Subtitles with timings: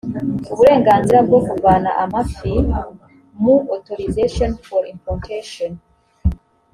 [0.51, 2.51] uburenganzira byo kuvana amafi
[3.41, 5.71] mu authorization for importation